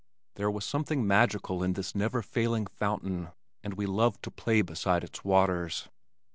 There 0.33 0.49
was 0.49 0.65
something 0.65 1.05
magical 1.05 1.61
in 1.61 1.73
this 1.73 1.93
never 1.93 2.23
failing 2.23 2.65
fountain, 2.65 3.29
and 3.63 3.75
we 3.75 3.85
loved 3.85 4.23
to 4.23 4.31
play 4.31 4.63
beside 4.63 5.03
its 5.03 5.23
waters. 5.23 5.89